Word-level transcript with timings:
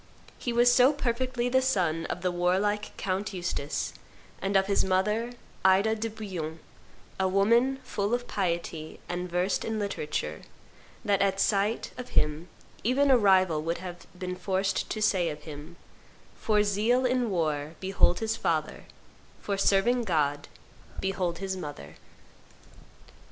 He 0.39 0.51
was 0.51 0.73
so 0.73 0.93
perfectly 0.93 1.47
the 1.47 1.61
son 1.61 2.07
of 2.07 2.21
the 2.23 2.31
warlike 2.31 2.97
Count 2.97 3.33
Eustace, 3.35 3.93
and 4.41 4.55
of 4.57 4.65
his 4.65 4.83
mother, 4.83 5.33
Ida 5.63 5.93
de 5.95 6.09
Bouillon, 6.09 6.57
a 7.19 7.27
woman 7.27 7.77
full 7.83 8.15
of 8.15 8.27
piety, 8.27 8.99
and 9.07 9.29
versed 9.29 9.63
in 9.63 9.77
literature, 9.77 10.41
that 11.05 11.21
at 11.21 11.39
sight 11.39 11.91
of 11.99 12.09
him 12.17 12.47
even 12.83 13.11
a 13.11 13.17
rival 13.19 13.61
would 13.61 13.77
have 13.77 14.07
been 14.17 14.35
forced 14.35 14.89
to 14.89 15.03
say 15.03 15.29
of 15.29 15.43
him, 15.43 15.75
'For 16.35 16.63
zeal 16.63 17.05
in 17.05 17.29
war, 17.29 17.75
behold 17.79 18.21
his 18.21 18.35
father; 18.35 18.85
for 19.39 19.55
serving 19.55 20.05
God, 20.05 20.47
behold 20.99 21.37
his 21.37 21.55
mother. 21.55 21.93